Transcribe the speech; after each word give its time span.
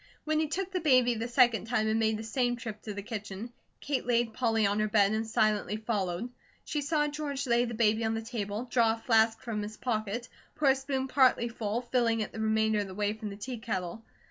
When 0.23 0.39
he 0.39 0.47
took 0.47 0.71
the 0.71 0.79
baby 0.79 1.13
the 1.13 1.27
second 1.27 1.67
time 1.67 1.87
and 1.87 1.99
made 1.99 2.17
the 2.17 2.23
same 2.23 2.55
trip 2.55 2.81
to 2.81 2.93
the 2.95 3.03
kitchen, 3.03 3.53
Kate 3.81 4.03
laid 4.07 4.33
Polly 4.33 4.65
on 4.65 4.79
her 4.79 4.87
bed 4.87 5.11
and 5.11 5.27
silently 5.27 5.77
followed. 5.77 6.31
She 6.65 6.81
saw 6.81 7.07
George 7.07 7.45
lay 7.45 7.65
the 7.65 7.75
baby 7.75 8.03
on 8.03 8.15
the 8.15 8.23
table, 8.23 8.63
draw 8.65 8.93
a 8.95 9.03
flask 9.05 9.39
from 9.43 9.61
his 9.61 9.77
pocket, 9.77 10.27
pour 10.55 10.69
a 10.69 10.75
spoon 10.75 11.07
partly 11.07 11.49
full, 11.49 11.81
filling 11.83 12.21
it 12.21 12.31
the 12.31 12.39
remainder 12.41 12.79
of 12.79 12.87
the 12.87 12.95
way 12.95 13.13
from 13.13 13.29
the 13.29 13.37
teakettle. 13.37 14.01